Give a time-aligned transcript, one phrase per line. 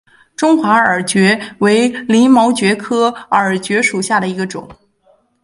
[0.35, 4.67] 中华耳蕨为鳞毛蕨科耳蕨属下的一个种。